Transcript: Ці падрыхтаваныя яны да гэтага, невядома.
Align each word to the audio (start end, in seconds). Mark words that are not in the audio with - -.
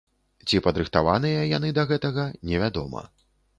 Ці 0.47 0.61
падрыхтаваныя 0.67 1.45
яны 1.57 1.71
да 1.81 1.87
гэтага, 1.93 2.27
невядома. 2.53 3.07